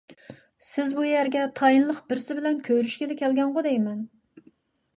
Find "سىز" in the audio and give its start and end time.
0.67-0.93